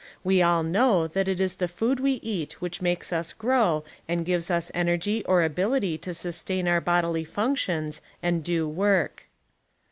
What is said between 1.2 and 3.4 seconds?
it is the food we eat which makes us